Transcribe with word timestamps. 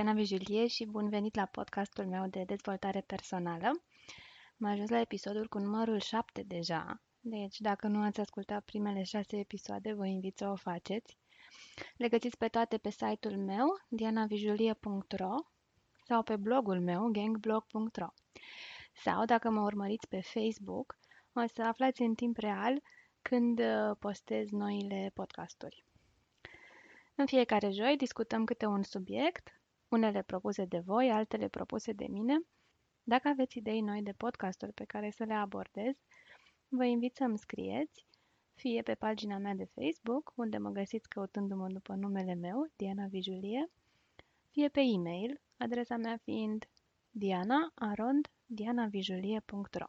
Diana 0.00 0.14
Vijulie 0.14 0.66
și 0.66 0.84
bun 0.84 1.08
venit 1.08 1.34
la 1.34 1.44
podcastul 1.44 2.06
meu 2.06 2.26
de 2.26 2.42
dezvoltare 2.46 3.00
personală. 3.00 3.66
Am 4.60 4.66
ajuns 4.66 4.88
la 4.90 5.00
episodul 5.00 5.48
cu 5.48 5.58
numărul 5.58 5.98
7 5.98 6.42
deja, 6.42 7.02
deci 7.20 7.58
dacă 7.58 7.86
nu 7.86 8.02
ați 8.02 8.20
ascultat 8.20 8.64
primele 8.64 9.02
6 9.02 9.36
episoade, 9.36 9.92
vă 9.92 10.06
invit 10.06 10.36
să 10.36 10.48
o 10.48 10.56
faceți. 10.56 11.16
Le 11.96 12.08
găsiți 12.08 12.36
pe 12.36 12.48
toate 12.48 12.78
pe 12.78 12.90
site-ul 12.90 13.36
meu, 13.36 13.66
dianavijulie.ro 13.88 15.34
sau 16.04 16.22
pe 16.22 16.36
blogul 16.36 16.80
meu, 16.80 17.08
gangblog.ro. 17.12 18.08
Sau, 18.92 19.24
dacă 19.24 19.50
mă 19.50 19.60
urmăriți 19.60 20.08
pe 20.08 20.20
Facebook, 20.20 20.98
o 21.32 21.42
să 21.54 21.62
aflați 21.62 22.02
în 22.02 22.14
timp 22.14 22.36
real 22.36 22.82
când 23.22 23.58
uh, 23.58 23.96
postez 23.98 24.50
noile 24.50 25.10
podcasturi. 25.14 25.84
În 27.14 27.26
fiecare 27.26 27.70
joi 27.70 27.96
discutăm 27.96 28.44
câte 28.44 28.66
un 28.66 28.82
subiect, 28.82 29.59
unele 29.90 30.22
propuse 30.22 30.64
de 30.64 30.78
voi, 30.78 31.10
altele 31.10 31.48
propuse 31.48 31.92
de 31.92 32.06
mine. 32.06 32.40
Dacă 33.02 33.28
aveți 33.28 33.58
idei 33.58 33.80
noi 33.80 34.02
de 34.02 34.12
podcasturi 34.12 34.72
pe 34.72 34.84
care 34.84 35.10
să 35.10 35.24
le 35.24 35.34
abordez, 35.34 35.94
vă 36.68 36.84
invit 36.84 37.16
să-mi 37.16 37.38
scrieți, 37.38 38.06
fie 38.54 38.82
pe 38.82 38.94
pagina 38.94 39.38
mea 39.38 39.54
de 39.54 39.64
Facebook, 39.64 40.32
unde 40.34 40.58
mă 40.58 40.70
găsiți 40.70 41.08
căutându-mă 41.08 41.68
după 41.68 41.94
numele 41.94 42.34
meu, 42.34 42.70
Diana 42.76 43.06
Vijulie, 43.06 43.70
fie 44.50 44.68
pe 44.68 44.80
e-mail, 44.80 45.40
adresa 45.56 45.96
mea 45.96 46.16
fiind 46.16 46.68
diana.arond.dianavijulie.ro 47.10 49.86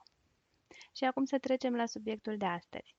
Și 0.94 1.04
acum 1.04 1.26
să 1.26 1.38
trecem 1.38 1.76
la 1.76 1.86
subiectul 1.86 2.38
de 2.38 2.46
astăzi. 2.46 2.96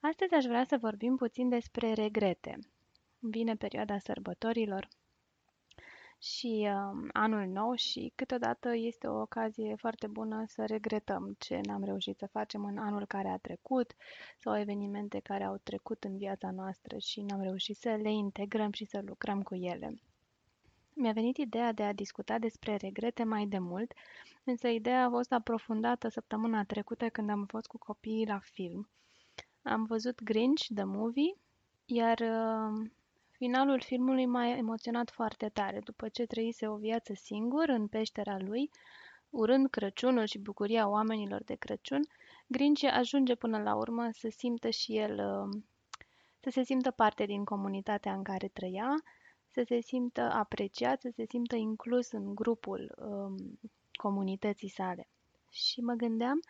Astăzi 0.00 0.34
aș 0.34 0.44
vrea 0.44 0.64
să 0.64 0.78
vorbim 0.80 1.16
puțin 1.16 1.48
despre 1.48 1.92
regrete, 1.92 2.58
vine 3.18 3.56
perioada 3.56 3.98
sărbătorilor 3.98 4.88
și 6.26 6.68
uh, 6.70 7.08
anul 7.12 7.46
nou 7.46 7.74
și 7.74 8.12
câteodată 8.14 8.74
este 8.74 9.06
o 9.06 9.20
ocazie 9.20 9.74
foarte 9.78 10.06
bună 10.06 10.44
să 10.46 10.64
regretăm 10.64 11.36
ce 11.38 11.60
n-am 11.62 11.84
reușit 11.84 12.18
să 12.18 12.26
facem 12.26 12.64
în 12.64 12.78
anul 12.78 13.06
care 13.06 13.28
a 13.28 13.36
trecut 13.36 13.94
sau 14.38 14.58
evenimente 14.58 15.20
care 15.20 15.44
au 15.44 15.56
trecut 15.62 16.04
în 16.04 16.16
viața 16.16 16.50
noastră 16.50 16.98
și 16.98 17.20
n-am 17.20 17.42
reușit 17.42 17.76
să 17.76 17.88
le 18.02 18.12
integrăm 18.12 18.72
și 18.72 18.84
să 18.84 19.02
lucrăm 19.04 19.42
cu 19.42 19.54
ele. 19.54 20.00
Mi-a 20.92 21.12
venit 21.12 21.36
ideea 21.36 21.72
de 21.72 21.82
a 21.82 21.92
discuta 21.92 22.38
despre 22.38 22.76
regrete 22.76 23.24
mai 23.24 23.46
de 23.46 23.58
mult, 23.58 23.92
însă 24.44 24.68
ideea 24.68 25.04
a 25.04 25.10
fost 25.10 25.32
aprofundată 25.32 26.08
săptămâna 26.08 26.64
trecută 26.64 27.08
când 27.08 27.30
am 27.30 27.44
fost 27.44 27.66
cu 27.66 27.78
copiii 27.78 28.26
la 28.26 28.38
film. 28.38 28.88
Am 29.62 29.84
văzut 29.84 30.22
Grinch, 30.22 30.66
The 30.74 30.84
Movie, 30.84 31.36
iar 31.84 32.18
uh, 32.18 32.90
Finalul 33.36 33.80
filmului 33.80 34.26
m-a 34.26 34.46
emoționat 34.48 35.10
foarte 35.10 35.48
tare. 35.48 35.80
După 35.84 36.08
ce 36.08 36.26
trăise 36.26 36.68
o 36.68 36.76
viață 36.76 37.14
singur 37.14 37.68
în 37.68 37.86
peștera 37.86 38.36
lui, 38.38 38.70
urând 39.30 39.70
Crăciunul 39.70 40.24
și 40.24 40.38
bucuria 40.38 40.88
oamenilor 40.88 41.42
de 41.44 41.54
Crăciun, 41.54 42.00
Grinch 42.46 42.84
ajunge 42.92 43.34
până 43.34 43.62
la 43.62 43.74
urmă 43.74 44.08
să 44.12 44.28
simtă 44.28 44.70
și 44.70 44.96
el, 44.96 45.12
uh, 45.12 45.62
să 46.40 46.50
se 46.50 46.62
simtă 46.62 46.90
parte 46.90 47.24
din 47.24 47.44
comunitatea 47.44 48.12
în 48.12 48.22
care 48.22 48.48
trăia, 48.48 48.94
să 49.48 49.62
se 49.66 49.80
simtă 49.80 50.20
apreciat, 50.20 51.00
să 51.00 51.10
se 51.14 51.24
simtă 51.28 51.56
inclus 51.56 52.12
în 52.12 52.34
grupul 52.34 52.94
um, 52.98 53.60
comunității 53.92 54.68
sale. 54.68 55.08
Și 55.50 55.80
mă 55.80 55.92
gândeam, 55.92 56.40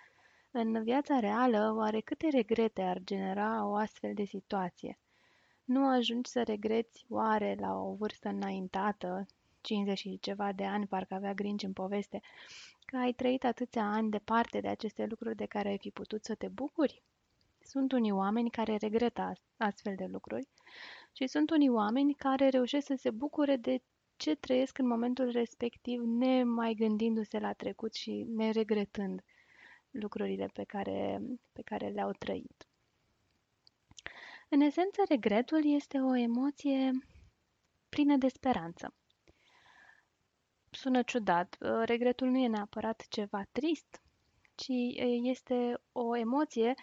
în 0.51 0.83
viața 0.83 1.19
reală, 1.19 1.75
oare 1.77 2.01
câte 2.01 2.29
regrete 2.29 2.83
ar 2.83 2.99
genera 3.05 3.67
o 3.67 3.75
astfel 3.75 4.15
de 4.15 4.25
situație? 4.25 4.99
Nu 5.67 5.89
ajungi 5.89 6.31
să 6.31 6.43
regreți 6.43 7.07
oare 7.09 7.57
la 7.61 7.75
o 7.75 7.95
vârstă 7.95 8.29
înaintată, 8.29 9.27
50 9.61 9.99
și 9.99 10.19
ceva 10.21 10.53
de 10.53 10.65
ani, 10.65 10.87
parcă 10.87 11.15
avea 11.15 11.35
grinci 11.35 11.63
în 11.63 11.73
poveste, 11.73 12.21
că 12.85 12.97
ai 12.97 13.13
trăit 13.13 13.45
atâția 13.45 13.83
ani 13.85 14.11
departe 14.11 14.61
de 14.61 14.69
aceste 14.69 15.07
lucruri 15.07 15.37
de 15.37 15.47
care 15.47 15.69
ai 15.69 15.79
fi 15.79 15.91
putut 15.91 16.25
să 16.25 16.35
te 16.35 16.49
bucuri? 16.49 17.03
Sunt 17.61 17.93
unii 17.93 18.11
oameni 18.11 18.51
care 18.51 18.77
regretă 18.77 19.33
astfel 19.57 19.95
de 19.95 20.05
lucruri 20.05 20.49
și 21.13 21.27
sunt 21.27 21.51
unii 21.51 21.69
oameni 21.69 22.15
care 22.15 22.49
reușesc 22.49 22.87
să 22.87 22.95
se 22.99 23.11
bucure 23.11 23.57
de 23.57 23.83
ce 24.17 24.35
trăiesc 24.35 24.79
în 24.79 24.87
momentul 24.87 25.31
respectiv, 25.31 26.01
nemai 26.01 26.75
gândindu-se 26.75 27.39
la 27.39 27.53
trecut 27.53 27.95
și 27.95 28.27
neregretând 28.29 29.23
lucrurile 29.91 30.51
pe 30.53 30.65
care, 30.65 31.23
pe 31.53 31.63
care 31.63 31.89
le-au 31.89 32.11
trăit. 32.13 32.66
În 34.49 34.61
esență, 34.61 35.03
regretul 35.09 35.65
este 35.65 35.99
o 35.99 36.17
emoție 36.17 36.91
plină 37.89 38.17
de 38.17 38.29
speranță. 38.29 38.95
Sună 40.71 41.03
ciudat, 41.03 41.57
regretul 41.85 42.29
nu 42.29 42.39
e 42.39 42.47
neapărat 42.49 43.07
ceva 43.09 43.43
trist, 43.53 44.01
ci 44.55 44.69
este 45.23 45.81
o 45.93 46.17
emoție 46.17 46.75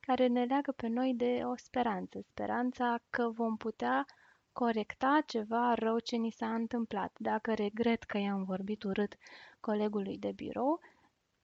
care 0.00 0.26
ne 0.26 0.44
leagă 0.44 0.72
pe 0.72 0.86
noi 0.86 1.14
de 1.14 1.40
o 1.44 1.56
speranță, 1.56 2.20
speranța 2.20 2.98
că 3.10 3.30
vom 3.30 3.56
putea 3.56 4.06
corecta 4.52 5.22
ceva 5.26 5.74
rău 5.74 5.98
ce 5.98 6.16
ni 6.16 6.30
s-a 6.30 6.54
întâmplat. 6.54 7.16
Dacă 7.18 7.54
regret 7.54 8.02
că 8.02 8.18
i-am 8.18 8.44
vorbit 8.44 8.82
urât 8.82 9.16
colegului 9.60 10.18
de 10.18 10.32
birou, 10.32 10.80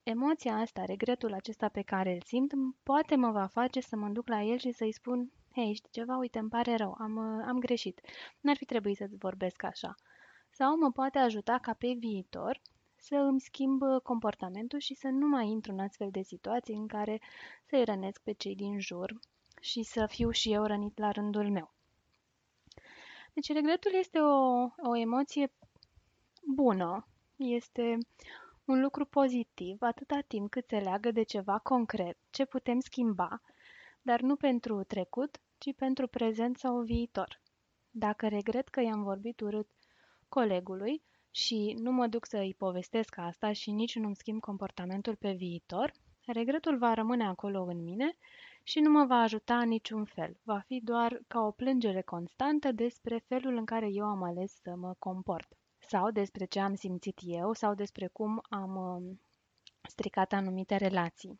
emoția 0.05 0.55
asta, 0.55 0.85
regretul 0.85 1.33
acesta 1.33 1.69
pe 1.69 1.81
care 1.81 2.13
îl 2.13 2.21
simt, 2.21 2.53
poate 2.83 3.15
mă 3.15 3.31
va 3.31 3.45
face 3.45 3.79
să 3.79 3.95
mă 3.95 4.07
duc 4.07 4.27
la 4.27 4.41
el 4.41 4.57
și 4.57 4.71
să-i 4.71 4.91
spun 4.91 5.31
Hei, 5.55 5.73
știi 5.73 5.91
ceva? 5.91 6.17
Uite, 6.17 6.39
îmi 6.39 6.49
pare 6.49 6.75
rău, 6.75 6.95
am, 6.99 7.15
uh, 7.15 7.45
am 7.47 7.59
greșit. 7.59 8.01
N-ar 8.39 8.55
fi 8.55 8.65
trebuit 8.65 8.97
să-ți 8.97 9.17
vorbesc 9.17 9.63
așa. 9.63 9.95
Sau 10.49 10.77
mă 10.77 10.91
poate 10.91 11.17
ajuta 11.17 11.57
ca 11.61 11.73
pe 11.73 11.95
viitor 11.99 12.61
să 12.95 13.15
îmi 13.15 13.39
schimb 13.39 13.81
uh, 13.81 14.01
comportamentul 14.01 14.79
și 14.79 14.93
să 14.93 15.07
nu 15.07 15.27
mai 15.27 15.47
intru 15.47 15.71
în 15.71 15.79
astfel 15.79 16.09
de 16.11 16.21
situații 16.21 16.75
în 16.75 16.87
care 16.87 17.21
să-i 17.65 17.83
rănesc 17.83 18.21
pe 18.23 18.31
cei 18.31 18.55
din 18.55 18.79
jur 18.79 19.19
și 19.61 19.83
să 19.83 20.05
fiu 20.05 20.31
și 20.31 20.53
eu 20.53 20.63
rănit 20.63 20.97
la 20.97 21.11
rândul 21.11 21.51
meu. 21.51 21.73
Deci 23.33 23.53
regretul 23.53 23.93
este 23.93 24.19
o, 24.19 24.63
o 24.89 24.95
emoție 24.95 25.51
bună, 26.55 27.07
este 27.35 27.97
un 28.65 28.81
lucru 28.81 29.05
pozitiv 29.05 29.81
atâta 29.81 30.19
timp 30.27 30.49
cât 30.49 30.67
se 30.67 30.77
leagă 30.77 31.11
de 31.11 31.23
ceva 31.23 31.59
concret, 31.59 32.17
ce 32.29 32.45
putem 32.45 32.79
schimba, 32.79 33.41
dar 34.01 34.21
nu 34.21 34.35
pentru 34.35 34.83
trecut, 34.83 35.41
ci 35.57 35.75
pentru 35.75 36.07
prezent 36.07 36.57
sau 36.57 36.81
viitor. 36.81 37.41
Dacă 37.89 38.27
regret 38.27 38.67
că 38.67 38.81
i-am 38.81 39.03
vorbit 39.03 39.39
urât 39.39 39.67
colegului 40.29 41.03
și 41.31 41.75
nu 41.79 41.91
mă 41.91 42.07
duc 42.07 42.25
să 42.25 42.37
îi 42.37 42.53
povestesc 42.53 43.17
asta 43.17 43.51
și 43.51 43.71
nici 43.71 43.95
nu-mi 43.95 44.15
schimb 44.15 44.39
comportamentul 44.39 45.15
pe 45.15 45.31
viitor, 45.31 45.91
regretul 46.25 46.77
va 46.77 46.93
rămâne 46.93 47.25
acolo 47.25 47.63
în 47.63 47.83
mine 47.83 48.17
și 48.63 48.79
nu 48.79 48.91
mă 48.91 49.05
va 49.05 49.15
ajuta 49.15 49.59
în 49.59 49.67
niciun 49.67 50.05
fel. 50.05 50.37
Va 50.43 50.59
fi 50.59 50.81
doar 50.83 51.21
ca 51.27 51.39
o 51.39 51.51
plângere 51.51 52.01
constantă 52.01 52.71
despre 52.71 53.23
felul 53.27 53.57
în 53.57 53.65
care 53.65 53.87
eu 53.91 54.05
am 54.05 54.23
ales 54.23 54.59
să 54.61 54.75
mă 54.75 54.95
comport 54.99 55.57
sau 55.87 56.11
despre 56.11 56.45
ce 56.45 56.59
am 56.59 56.75
simțit 56.75 57.19
eu 57.21 57.53
sau 57.53 57.73
despre 57.73 58.07
cum 58.07 58.41
am 58.49 58.75
um, 58.75 59.21
stricat 59.81 60.33
anumite 60.33 60.75
relații. 60.75 61.39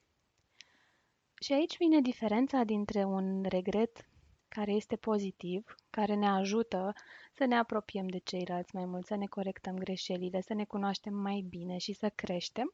Și 1.40 1.54
aici 1.54 1.78
vine 1.78 2.02
diferența 2.02 2.64
dintre 2.64 3.04
un 3.04 3.44
regret 3.44 4.10
care 4.48 4.72
este 4.72 4.96
pozitiv, 4.96 5.76
care 5.90 6.14
ne 6.14 6.28
ajută 6.28 6.94
să 7.34 7.46
ne 7.46 7.58
apropiem 7.58 8.08
de 8.08 8.18
ceilalți 8.18 8.76
mai 8.76 8.86
mult, 8.86 9.06
să 9.06 9.16
ne 9.16 9.26
corectăm 9.26 9.76
greșelile, 9.76 10.42
să 10.42 10.54
ne 10.54 10.66
cunoaștem 10.66 11.14
mai 11.14 11.46
bine 11.50 11.78
și 11.78 11.94
să 11.94 12.10
creștem, 12.10 12.74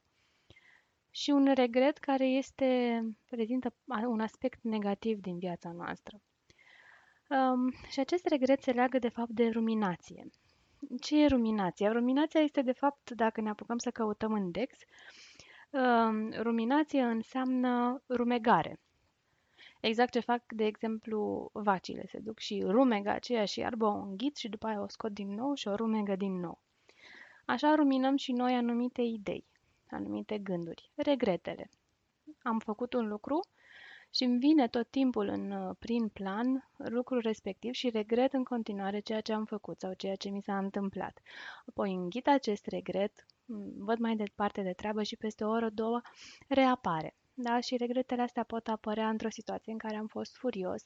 și 1.14 1.30
un 1.30 1.52
regret 1.54 1.98
care 1.98 2.26
este, 2.26 3.00
prezintă 3.28 3.74
un 4.06 4.20
aspect 4.20 4.62
negativ 4.62 5.20
din 5.20 5.38
viața 5.38 5.72
noastră. 5.72 6.20
Um, 7.28 7.72
și 7.90 8.00
acest 8.00 8.26
regret 8.26 8.62
se 8.62 8.72
leagă 8.72 8.98
de 8.98 9.08
fapt 9.08 9.30
de 9.30 9.48
ruminație. 9.48 10.26
Ce 11.00 11.22
e 11.22 11.26
ruminația? 11.26 11.92
Ruminația 11.92 12.40
este 12.40 12.62
de 12.62 12.72
fapt, 12.72 13.10
dacă 13.10 13.40
ne 13.40 13.48
apucăm 13.48 13.78
să 13.78 13.90
căutăm 13.90 14.32
în 14.32 14.50
Dex, 14.50 14.78
ruminație 16.40 17.02
înseamnă 17.02 18.02
rumegare. 18.08 18.80
Exact 19.80 20.12
ce 20.12 20.20
fac, 20.20 20.42
de 20.52 20.64
exemplu, 20.64 21.50
vacile. 21.52 22.06
Se 22.06 22.18
duc 22.18 22.38
și 22.38 22.62
rumegă 22.66 23.10
aceeași 23.10 23.58
iarbă, 23.58 23.86
o 23.86 23.94
înghit 23.94 24.36
și 24.36 24.48
după 24.48 24.66
aia 24.66 24.82
o 24.82 24.88
scot 24.88 25.12
din 25.12 25.34
nou 25.34 25.54
și 25.54 25.68
o 25.68 25.74
rumegă 25.74 26.16
din 26.16 26.40
nou. 26.40 26.60
Așa 27.44 27.74
ruminăm 27.74 28.16
și 28.16 28.32
noi 28.32 28.54
anumite 28.54 29.02
idei, 29.02 29.44
anumite 29.90 30.38
gânduri, 30.38 30.90
regretele. 30.94 31.70
Am 32.42 32.58
făcut 32.58 32.92
un 32.92 33.08
lucru 33.08 33.40
și 34.14 34.24
îmi 34.24 34.38
vine 34.38 34.68
tot 34.68 34.90
timpul 34.90 35.26
în 35.26 35.74
prin 35.78 36.08
plan 36.08 36.68
lucrul 36.76 37.20
respectiv 37.20 37.72
și 37.72 37.88
regret 37.88 38.32
în 38.32 38.44
continuare 38.44 39.00
ceea 39.00 39.20
ce 39.20 39.32
am 39.32 39.44
făcut 39.44 39.80
sau 39.80 39.92
ceea 39.92 40.14
ce 40.14 40.28
mi 40.28 40.42
s-a 40.42 40.58
întâmplat. 40.58 41.22
Apoi 41.66 41.94
înghit 41.94 42.26
acest 42.26 42.66
regret, 42.66 43.26
văd 43.78 43.98
mai 43.98 44.16
departe 44.16 44.62
de 44.62 44.72
treabă 44.72 45.02
și 45.02 45.16
peste 45.16 45.44
o 45.44 45.50
oră, 45.50 45.68
două, 45.68 46.00
reapare. 46.48 47.16
Da? 47.34 47.60
Și 47.60 47.76
regretele 47.76 48.22
astea 48.22 48.42
pot 48.42 48.68
apărea 48.68 49.08
într-o 49.08 49.30
situație 49.30 49.72
în 49.72 49.78
care 49.78 49.96
am 49.96 50.06
fost 50.06 50.36
furios, 50.36 50.84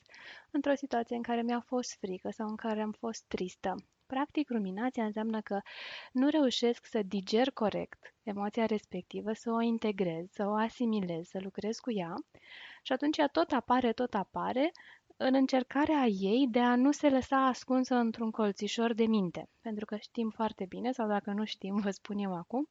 într-o 0.50 0.74
situație 0.74 1.16
în 1.16 1.22
care 1.22 1.42
mi-a 1.42 1.60
fost 1.60 1.96
frică 1.98 2.30
sau 2.30 2.48
în 2.48 2.56
care 2.56 2.80
am 2.80 2.92
fost 2.92 3.24
tristă. 3.28 3.74
Practic, 4.06 4.50
ruminația 4.50 5.04
înseamnă 5.04 5.40
că 5.40 5.60
nu 6.12 6.28
reușesc 6.28 6.86
să 6.86 7.02
diger 7.02 7.50
corect 7.50 8.14
emoția 8.22 8.66
respectivă, 8.66 9.32
să 9.32 9.50
o 9.50 9.60
integrez, 9.60 10.26
să 10.30 10.46
o 10.46 10.54
asimilez, 10.54 11.28
să 11.28 11.38
lucrez 11.42 11.78
cu 11.78 11.92
ea 11.92 12.14
și 12.82 12.92
atunci 12.92 13.18
ea 13.18 13.26
tot 13.26 13.50
apare, 13.52 13.92
tot 13.92 14.14
apare 14.14 14.72
în 15.16 15.34
încercarea 15.34 16.04
ei 16.06 16.46
de 16.50 16.60
a 16.60 16.76
nu 16.76 16.92
se 16.92 17.08
lăsa 17.08 17.46
ascunsă 17.46 17.94
într-un 17.94 18.30
colțișor 18.30 18.92
de 18.92 19.06
minte. 19.06 19.48
Pentru 19.60 19.84
că 19.84 19.96
știm 19.96 20.30
foarte 20.30 20.64
bine, 20.68 20.92
sau 20.92 21.08
dacă 21.08 21.30
nu 21.30 21.44
știm, 21.44 21.76
vă 21.76 21.90
spun 21.90 22.18
eu 22.18 22.34
acum, 22.34 22.68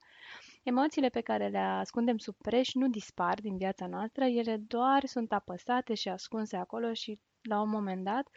emoțiile 0.65 1.09
pe 1.09 1.21
care 1.21 1.47
le 1.47 1.57
ascundem 1.57 2.17
sub 2.17 2.35
preș 2.35 2.73
nu 2.73 2.87
dispar 2.87 3.39
din 3.41 3.57
viața 3.57 3.87
noastră, 3.87 4.23
ele 4.23 4.57
doar 4.57 5.05
sunt 5.05 5.31
apăsate 5.31 5.93
și 5.93 6.09
ascunse 6.09 6.57
acolo 6.57 6.93
și 6.93 7.19
la 7.41 7.61
un 7.61 7.69
moment 7.69 8.03
dat 8.03 8.27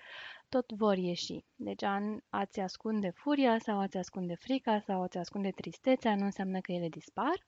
tot 0.48 0.72
vor 0.72 0.96
ieși. 0.96 1.44
Deci 1.54 1.82
a-ți 2.28 2.60
ascunde 2.60 3.10
furia 3.10 3.58
sau 3.58 3.78
a-ți 3.80 3.96
ascunde 3.96 4.34
frica 4.34 4.80
sau 4.80 5.02
a-ți 5.02 5.19
ascunde 5.19 5.50
tristețea 5.50 6.16
nu 6.16 6.25
înseamnă 6.25 6.60
că 6.60 6.72
ele 6.72 6.88
dispar, 6.88 7.46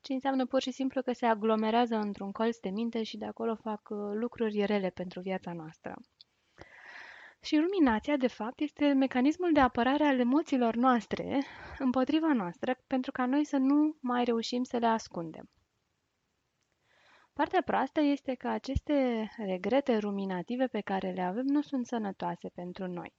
ci 0.00 0.08
înseamnă 0.08 0.46
pur 0.46 0.60
și 0.60 0.70
simplu 0.70 1.02
că 1.02 1.12
se 1.12 1.26
aglomerează 1.26 1.96
într-un 1.96 2.32
colț 2.32 2.58
de 2.58 2.68
minte 2.68 3.02
și 3.02 3.16
de 3.16 3.24
acolo 3.24 3.54
fac 3.54 3.88
uh, 3.90 3.98
lucruri 4.14 4.64
rele 4.64 4.90
pentru 4.90 5.20
viața 5.20 5.52
noastră. 5.52 5.94
Și 7.40 7.58
ruminația, 7.58 8.16
de 8.16 8.26
fapt, 8.26 8.60
este 8.60 8.92
mecanismul 8.92 9.52
de 9.52 9.60
apărare 9.60 10.04
al 10.04 10.18
emoțiilor 10.18 10.74
noastre 10.74 11.44
împotriva 11.78 12.32
noastră 12.32 12.78
pentru 12.86 13.12
ca 13.12 13.26
noi 13.26 13.44
să 13.44 13.56
nu 13.56 13.96
mai 14.00 14.24
reușim 14.24 14.62
să 14.62 14.76
le 14.76 14.86
ascundem. 14.86 15.50
Partea 17.32 17.62
proastă 17.62 18.00
este 18.00 18.34
că 18.34 18.48
aceste 18.48 19.30
regrete 19.36 19.96
ruminative 19.96 20.66
pe 20.66 20.80
care 20.80 21.10
le 21.10 21.20
avem 21.22 21.44
nu 21.46 21.60
sunt 21.60 21.86
sănătoase 21.86 22.48
pentru 22.48 22.86
noi 22.86 23.14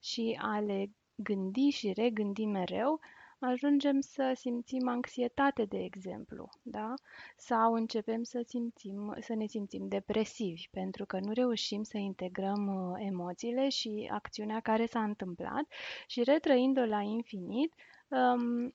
și 0.00 0.38
a 0.42 0.58
le 0.60 0.90
gândi 1.14 1.68
și 1.68 1.92
regândi 1.92 2.44
mereu 2.44 3.00
ajungem 3.40 4.00
să 4.00 4.32
simțim 4.36 4.88
anxietate, 4.88 5.64
de 5.64 5.78
exemplu, 5.78 6.48
da? 6.62 6.94
Sau 7.36 7.72
începem 7.72 8.22
să, 8.22 8.42
simțim, 8.46 9.16
să 9.20 9.34
ne 9.34 9.46
simțim 9.46 9.88
depresivi 9.88 10.68
pentru 10.70 11.06
că 11.06 11.18
nu 11.20 11.32
reușim 11.32 11.82
să 11.82 11.96
integrăm 11.98 12.66
uh, 12.66 13.06
emoțiile 13.06 13.68
și 13.68 14.08
acțiunea 14.12 14.60
care 14.60 14.86
s-a 14.86 15.02
întâmplat 15.02 15.64
și 16.06 16.22
retrăind-o 16.22 16.84
la 16.84 17.00
infinit, 17.00 17.72
um, 18.08 18.74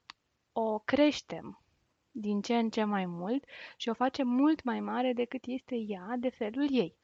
o 0.51 0.79
creștem 0.79 1.63
din 2.11 2.41
ce 2.41 2.57
în 2.57 2.69
ce 2.69 2.83
mai 2.83 3.05
mult 3.05 3.43
și 3.77 3.89
o 3.89 3.93
facem 3.93 4.27
mult 4.27 4.63
mai 4.63 4.79
mare 4.79 5.13
decât 5.13 5.45
este 5.45 5.75
ea 5.75 6.15
de 6.19 6.29
felul 6.29 6.67
ei. 6.71 6.95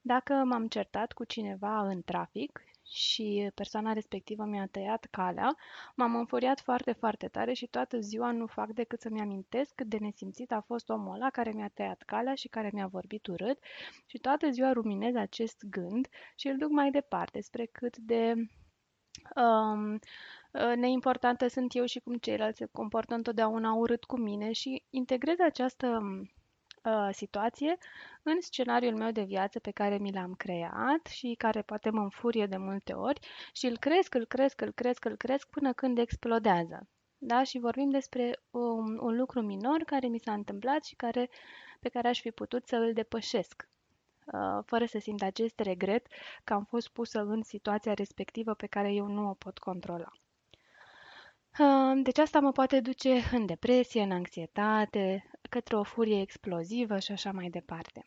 Dacă 0.00 0.32
m-am 0.32 0.68
certat 0.68 1.12
cu 1.12 1.24
cineva 1.24 1.88
în 1.88 2.02
trafic 2.02 2.64
și 2.86 3.50
persoana 3.54 3.92
respectivă 3.92 4.44
mi-a 4.44 4.66
tăiat 4.66 5.06
calea, 5.10 5.56
m-am 5.94 6.14
înfuriat 6.16 6.60
foarte, 6.60 6.92
foarte 6.92 7.28
tare 7.28 7.52
și 7.52 7.66
toată 7.66 7.98
ziua 8.00 8.30
nu 8.30 8.46
fac 8.46 8.70
decât 8.70 9.00
să-mi 9.00 9.20
amintesc 9.20 9.74
cât 9.74 9.86
de 9.86 9.96
nesimțit 9.98 10.52
a 10.52 10.60
fost 10.66 10.88
omul 10.88 11.14
ăla 11.14 11.30
care 11.30 11.52
mi-a 11.54 11.68
tăiat 11.74 12.02
calea 12.06 12.34
și 12.34 12.48
care 12.48 12.70
mi-a 12.72 12.86
vorbit 12.86 13.26
urât 13.26 13.58
și 14.06 14.18
toată 14.18 14.50
ziua 14.50 14.72
ruminez 14.72 15.14
acest 15.14 15.64
gând 15.70 16.08
și 16.36 16.48
îl 16.48 16.56
duc 16.56 16.70
mai 16.70 16.90
departe 16.90 17.40
spre 17.40 17.66
cât 17.66 17.96
de 17.96 18.34
um, 19.36 19.98
neimportantă 20.76 21.48
sunt 21.48 21.74
eu 21.74 21.84
și 21.84 22.00
cum 22.00 22.16
ceilalți 22.16 22.58
se 22.58 22.64
comportă 22.72 23.14
întotdeauna 23.14 23.72
urât 23.72 24.04
cu 24.04 24.16
mine 24.18 24.52
și 24.52 24.82
integrez 24.90 25.38
această 25.38 26.00
uh, 26.84 27.08
situație 27.12 27.76
în 28.22 28.40
scenariul 28.40 28.96
meu 28.96 29.10
de 29.10 29.22
viață 29.22 29.58
pe 29.58 29.70
care 29.70 29.98
mi 29.98 30.12
l-am 30.12 30.34
creat 30.34 31.06
și 31.06 31.34
care 31.38 31.62
poate 31.62 31.90
mă 31.90 32.00
înfurie 32.00 32.46
de 32.46 32.56
multe 32.56 32.92
ori 32.92 33.20
și 33.52 33.66
îl 33.66 33.78
cresc, 33.78 34.14
îl 34.14 34.26
cresc, 34.26 34.60
îl 34.60 34.72
cresc, 34.72 35.04
îl 35.04 35.16
cresc 35.16 35.48
până 35.48 35.72
când 35.72 35.98
explodează. 35.98 36.88
Da? 37.18 37.42
Și 37.42 37.58
vorbim 37.58 37.90
despre 37.90 38.42
un, 38.50 38.98
un 38.98 39.16
lucru 39.16 39.40
minor 39.40 39.82
care 39.82 40.06
mi 40.06 40.18
s-a 40.18 40.32
întâmplat 40.32 40.84
și 40.84 40.94
care, 40.94 41.30
pe 41.80 41.88
care 41.88 42.08
aș 42.08 42.20
fi 42.20 42.30
putut 42.30 42.66
să 42.66 42.76
îl 42.76 42.92
depășesc 42.92 43.68
uh, 44.24 44.62
fără 44.66 44.84
să 44.84 44.98
simt 44.98 45.22
acest 45.22 45.58
regret 45.60 46.06
că 46.44 46.52
am 46.52 46.64
fost 46.64 46.88
pusă 46.88 47.20
în 47.20 47.42
situația 47.42 47.94
respectivă 47.94 48.54
pe 48.54 48.66
care 48.66 48.92
eu 48.92 49.06
nu 49.06 49.28
o 49.28 49.34
pot 49.34 49.58
controla. 49.58 50.08
Deci 52.02 52.18
asta 52.18 52.40
mă 52.40 52.52
poate 52.52 52.80
duce 52.80 53.22
în 53.32 53.46
depresie, 53.46 54.02
în 54.02 54.10
anxietate, 54.10 55.30
către 55.54 55.76
o 55.76 55.82
furie 55.82 56.20
explozivă 56.20 56.98
și 56.98 57.12
așa 57.12 57.32
mai 57.32 57.48
departe. 57.50 58.06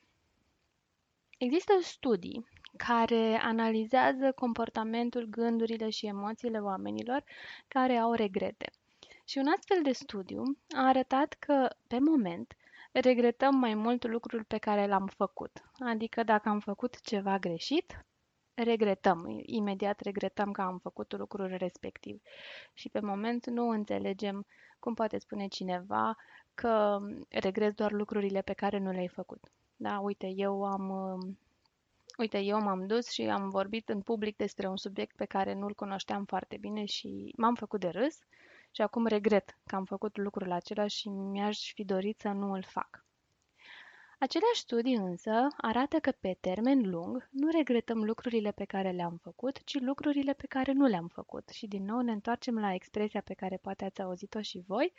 Există 1.37 1.73
studii 1.81 2.47
care 2.77 3.39
analizează 3.43 4.31
comportamentul, 4.31 5.25
gândurile 5.25 5.89
și 5.89 6.05
emoțiile 6.05 6.59
oamenilor 6.59 7.23
care 7.67 7.95
au 7.95 8.13
regrete. 8.13 8.71
Și 9.25 9.37
un 9.37 9.47
astfel 9.55 9.81
de 9.83 9.91
studiu 9.91 10.41
a 10.75 10.87
arătat 10.87 11.33
că, 11.39 11.69
pe 11.87 11.99
moment, 11.99 12.55
regretăm 12.91 13.55
mai 13.55 13.73
mult 13.73 14.05
lucrul 14.05 14.43
pe 14.43 14.57
care 14.57 14.87
l-am 14.87 15.07
făcut. 15.15 15.51
Adică 15.79 16.23
dacă 16.23 16.49
am 16.49 16.59
făcut 16.59 17.01
ceva 17.01 17.37
greșit, 17.37 18.05
regretăm, 18.53 19.41
imediat 19.45 19.99
regretăm 19.99 20.51
că 20.51 20.61
am 20.61 20.77
făcut 20.77 21.17
lucrul 21.17 21.55
respectiv. 21.57 22.21
Și 22.73 22.89
pe 22.89 22.99
moment 22.99 23.45
nu 23.45 23.69
înțelegem 23.69 24.45
cum 24.79 24.93
poate 24.93 25.17
spune 25.17 25.47
cineva 25.47 26.15
că 26.61 26.99
regret 27.29 27.75
doar 27.75 27.91
lucrurile 27.91 28.41
pe 28.41 28.53
care 28.53 28.77
nu 28.77 28.91
le-ai 28.91 29.07
făcut. 29.07 29.51
Da, 29.75 29.99
uite, 29.99 30.27
eu 30.35 30.63
am 30.63 30.91
Uite, 32.17 32.39
eu 32.39 32.61
m-am 32.61 32.87
dus 32.87 33.09
și 33.09 33.21
am 33.21 33.49
vorbit 33.49 33.89
în 33.89 34.01
public 34.01 34.35
despre 34.35 34.67
un 34.67 34.77
subiect 34.77 35.15
pe 35.15 35.25
care 35.25 35.53
nu-l 35.53 35.73
cunoșteam 35.73 36.25
foarte 36.25 36.57
bine 36.57 36.85
și 36.85 37.33
m-am 37.37 37.55
făcut 37.55 37.79
de 37.79 37.87
râs 37.87 38.19
și 38.71 38.81
acum 38.81 39.05
regret 39.05 39.57
că 39.65 39.75
am 39.75 39.85
făcut 39.85 40.17
lucrul 40.17 40.51
acela 40.51 40.87
și 40.87 41.09
mi-aș 41.09 41.73
fi 41.73 41.83
dorit 41.83 42.19
să 42.19 42.27
nu 42.29 42.51
îl 42.51 42.63
fac. 42.63 43.05
Aceleași 44.19 44.59
studii 44.59 44.95
însă 44.95 45.47
arată 45.57 45.99
că 45.99 46.11
pe 46.19 46.37
termen 46.39 46.89
lung 46.89 47.27
nu 47.31 47.49
regretăm 47.51 48.03
lucrurile 48.03 48.51
pe 48.51 48.65
care 48.65 48.91
le-am 48.91 49.17
făcut, 49.21 49.63
ci 49.63 49.79
lucrurile 49.79 50.33
pe 50.33 50.47
care 50.47 50.71
nu 50.71 50.85
le-am 50.85 51.07
făcut. 51.07 51.49
Și 51.49 51.67
din 51.67 51.83
nou 51.83 51.99
ne 51.99 52.11
întoarcem 52.11 52.59
la 52.59 52.73
expresia 52.73 53.21
pe 53.21 53.33
care 53.33 53.57
poate 53.57 53.85
ați 53.85 54.01
auzit-o 54.01 54.41
și 54.41 54.63
voi, 54.67 54.93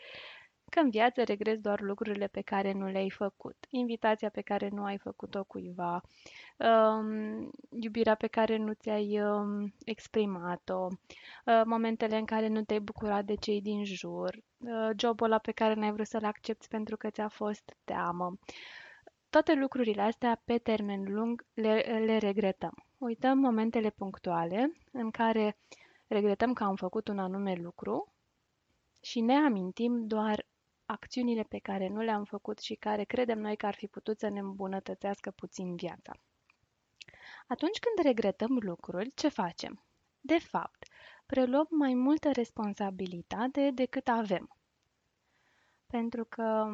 că 0.68 0.80
în 0.80 0.90
viață 0.90 1.22
regreți 1.22 1.62
doar 1.62 1.80
lucrurile 1.80 2.26
pe 2.26 2.40
care 2.40 2.72
nu 2.72 2.86
le-ai 2.86 3.10
făcut. 3.10 3.56
Invitația 3.70 4.28
pe 4.28 4.40
care 4.40 4.68
nu 4.68 4.84
ai 4.84 4.98
făcut-o 4.98 5.44
cuiva, 5.44 6.00
um, 6.56 7.50
iubirea 7.80 8.14
pe 8.14 8.26
care 8.26 8.56
nu 8.56 8.72
ți-ai 8.72 9.20
um, 9.20 9.74
exprimat-o, 9.84 10.86
uh, 10.86 11.62
momentele 11.64 12.16
în 12.16 12.24
care 12.24 12.48
nu 12.48 12.62
te-ai 12.62 12.80
bucurat 12.80 13.24
de 13.24 13.34
cei 13.34 13.62
din 13.62 13.84
jur, 13.84 14.34
uh, 14.58 14.90
jobul 14.96 15.26
ăla 15.26 15.38
pe 15.38 15.52
care 15.52 15.74
n-ai 15.74 15.92
vrut 15.92 16.06
să-l 16.06 16.24
accepti 16.24 16.68
pentru 16.68 16.96
că 16.96 17.10
ți-a 17.10 17.28
fost 17.28 17.76
teamă. 17.84 18.38
Toate 19.30 19.54
lucrurile 19.54 20.02
astea, 20.02 20.40
pe 20.44 20.58
termen 20.58 21.04
lung, 21.14 21.46
le, 21.54 22.02
le 22.04 22.18
regretăm. 22.18 22.72
Uităm 22.98 23.38
momentele 23.38 23.90
punctuale 23.90 24.72
în 24.92 25.10
care 25.10 25.56
regretăm 26.06 26.52
că 26.52 26.64
am 26.64 26.74
făcut 26.74 27.08
un 27.08 27.18
anume 27.18 27.54
lucru 27.54 28.12
și 29.00 29.20
ne 29.20 29.34
amintim 29.34 30.06
doar 30.06 30.46
acțiunile 30.90 31.42
pe 31.42 31.58
care 31.58 31.88
nu 31.88 32.00
le-am 32.00 32.24
făcut 32.24 32.58
și 32.58 32.74
care 32.74 33.04
credem 33.04 33.38
noi 33.38 33.56
că 33.56 33.66
ar 33.66 33.74
fi 33.74 33.86
putut 33.86 34.18
să 34.18 34.28
ne 34.28 34.38
îmbunătățească 34.38 35.30
puțin 35.30 35.76
viața. 35.76 36.12
Atunci 37.46 37.78
când 37.78 38.06
regretăm 38.06 38.58
lucruri, 38.60 39.12
ce 39.14 39.28
facem? 39.28 39.84
De 40.20 40.38
fapt, 40.38 40.88
preluăm 41.26 41.66
mai 41.70 41.94
multă 41.94 42.30
responsabilitate 42.32 43.70
decât 43.70 44.08
avem. 44.08 44.56
Pentru 45.86 46.24
că 46.24 46.66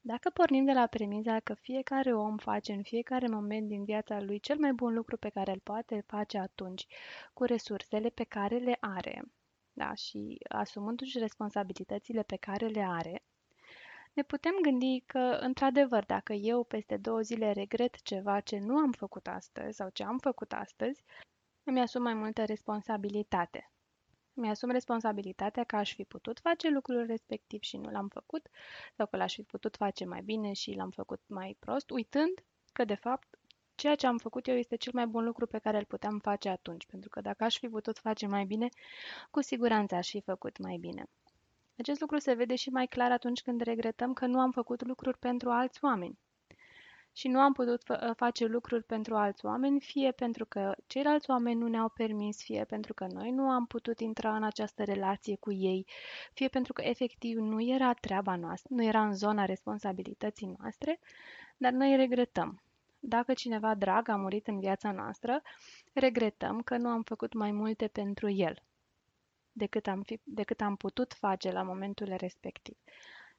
dacă 0.00 0.30
pornim 0.30 0.64
de 0.64 0.72
la 0.72 0.86
premiza 0.86 1.40
că 1.40 1.54
fiecare 1.54 2.14
om 2.14 2.36
face 2.36 2.72
în 2.72 2.82
fiecare 2.82 3.26
moment 3.26 3.68
din 3.68 3.84
viața 3.84 4.20
lui 4.20 4.40
cel 4.40 4.58
mai 4.58 4.72
bun 4.72 4.94
lucru 4.94 5.16
pe 5.16 5.28
care 5.28 5.52
îl 5.52 5.60
poate 5.60 6.04
face 6.06 6.38
atunci, 6.38 6.86
cu 7.32 7.44
resursele 7.44 8.08
pe 8.08 8.24
care 8.24 8.56
le 8.56 8.76
are, 8.80 9.22
da, 9.72 9.94
și 9.94 10.38
asumându-și 10.48 11.18
responsabilitățile 11.18 12.22
pe 12.22 12.36
care 12.36 12.66
le 12.66 12.82
are, 12.82 13.22
ne 14.12 14.22
putem 14.22 14.52
gândi 14.62 15.00
că, 15.06 15.38
într-adevăr, 15.40 16.04
dacă 16.04 16.32
eu 16.32 16.64
peste 16.64 16.96
două 16.96 17.20
zile 17.20 17.52
regret 17.52 18.02
ceva 18.02 18.40
ce 18.40 18.58
nu 18.58 18.76
am 18.76 18.92
făcut 18.92 19.26
astăzi 19.26 19.76
sau 19.76 19.88
ce 19.88 20.04
am 20.04 20.18
făcut 20.18 20.52
astăzi, 20.52 21.04
îmi 21.64 21.80
asum 21.80 22.02
mai 22.02 22.14
multă 22.14 22.44
responsabilitate. 22.44 23.72
Mi-asum 24.34 24.70
responsabilitatea 24.70 25.64
că 25.64 25.76
aș 25.76 25.94
fi 25.94 26.04
putut 26.04 26.38
face 26.38 26.68
lucrul 26.68 27.06
respectiv 27.06 27.60
și 27.62 27.76
nu 27.76 27.90
l-am 27.90 28.08
făcut, 28.08 28.48
sau 28.96 29.06
că 29.06 29.16
l-aș 29.16 29.34
fi 29.34 29.42
putut 29.42 29.76
face 29.76 30.04
mai 30.04 30.22
bine 30.22 30.52
și 30.52 30.74
l-am 30.74 30.90
făcut 30.90 31.20
mai 31.26 31.56
prost, 31.58 31.90
uitând 31.90 32.44
că, 32.72 32.84
de 32.84 32.94
fapt, 32.94 33.38
ceea 33.74 33.94
ce 33.94 34.06
am 34.06 34.18
făcut 34.18 34.46
eu 34.46 34.54
este 34.54 34.76
cel 34.76 34.92
mai 34.94 35.06
bun 35.06 35.24
lucru 35.24 35.46
pe 35.46 35.58
care 35.58 35.78
îl 35.78 35.84
puteam 35.84 36.18
face 36.18 36.48
atunci, 36.48 36.86
pentru 36.86 37.08
că 37.08 37.20
dacă 37.20 37.44
aș 37.44 37.58
fi 37.58 37.68
putut 37.68 37.98
face 37.98 38.26
mai 38.26 38.44
bine, 38.44 38.68
cu 39.30 39.40
siguranță 39.42 39.94
aș 39.94 40.08
fi 40.08 40.20
făcut 40.20 40.58
mai 40.58 40.76
bine. 40.76 41.04
Acest 41.78 42.00
lucru 42.00 42.18
se 42.18 42.32
vede 42.34 42.54
și 42.54 42.70
mai 42.70 42.86
clar 42.86 43.10
atunci 43.12 43.42
când 43.42 43.60
regretăm 43.60 44.12
că 44.12 44.26
nu 44.26 44.40
am 44.40 44.50
făcut 44.50 44.86
lucruri 44.86 45.18
pentru 45.18 45.50
alți 45.50 45.84
oameni. 45.84 46.18
și 47.14 47.28
nu 47.28 47.38
am 47.40 47.52
putut 47.52 47.82
face 48.16 48.44
lucruri 48.46 48.84
pentru 48.84 49.16
alți 49.16 49.44
oameni, 49.44 49.80
fie 49.80 50.12
pentru 50.12 50.46
că 50.46 50.74
ceilalți 50.86 51.30
oameni 51.30 51.58
nu 51.60 51.66
ne-au 51.68 51.88
permis, 51.88 52.42
fie 52.42 52.64
pentru 52.64 52.94
că 52.94 53.06
noi 53.06 53.30
nu 53.30 53.50
am 53.50 53.66
putut 53.66 54.00
intra 54.00 54.36
în 54.36 54.42
această 54.42 54.84
relație 54.84 55.36
cu 55.36 55.52
ei, 55.52 55.86
fie 56.32 56.48
pentru 56.48 56.72
că 56.72 56.82
efectiv 56.82 57.38
nu 57.38 57.62
era 57.62 57.92
treaba 57.92 58.36
noastră, 58.36 58.74
nu 58.74 58.82
era 58.84 59.06
în 59.06 59.14
zona 59.14 59.44
responsabilității 59.44 60.54
noastre, 60.58 60.98
dar 61.56 61.72
noi 61.72 61.96
regretăm. 61.96 62.62
Dacă 63.00 63.32
cineva 63.34 63.74
drag 63.74 64.08
a 64.08 64.16
murit 64.16 64.46
în 64.46 64.58
viața 64.60 64.92
noastră, 64.92 65.42
regretăm 65.92 66.62
că 66.62 66.76
nu 66.76 66.88
am 66.88 67.02
făcut 67.02 67.32
mai 67.32 67.52
multe 67.52 67.86
pentru 67.88 68.28
el 68.30 68.62
decât 69.52 69.86
am, 69.86 70.02
fi, 70.02 70.20
decât 70.24 70.60
am 70.60 70.76
putut 70.76 71.12
face 71.12 71.50
la 71.50 71.62
momentul 71.62 72.14
respectiv. 72.16 72.76